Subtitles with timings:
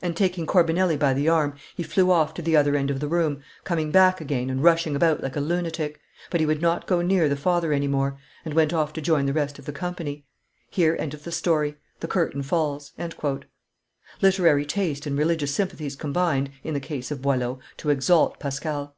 [0.00, 3.08] And, taking Corbinelli by the arm, he flew off to the other end of the
[3.08, 5.98] room, coming back again, and rushing about like a lunatic;
[6.30, 9.26] but he would not go near the father any more, and went off to join
[9.26, 10.24] the rest of the company.
[10.70, 12.92] Here endeth the story; the curtain falls."
[14.20, 18.94] Literary taste and religious sympathies combined, in the case of Boileau, to exalt Pascal.